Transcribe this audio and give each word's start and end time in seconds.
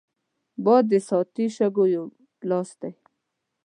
باد 0.63 0.83
د 0.91 0.93
ساعتي 1.07 1.45
شګو 1.57 1.85
یو 1.95 2.05
لاس 2.49 2.69
دی 2.81 2.91